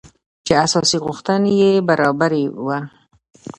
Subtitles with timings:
[0.45, 2.77] چې اساسي غوښتنې يې برابري وه.